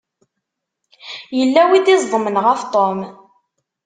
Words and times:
Yella 1.37 1.61
win 1.69 1.77
i 1.79 1.81
d-iẓeḍmen 1.85 2.35
ɣef 2.45 2.61
Tom. 2.73 2.99